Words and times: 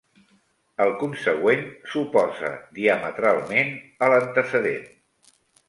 El 0.85 0.93
consegüent 1.01 1.61
s'oposa 1.91 2.51
diametralment 2.79 3.73
a 4.07 4.11
l'antecedent. 4.15 4.93